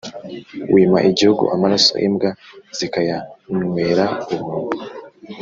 Wima 0.73 0.99
igihugu 1.09 1.43
amaraso, 1.55 1.93
imbwa 2.07 2.29
zikayanwera 2.77 4.05
ubuntu. 4.33 4.81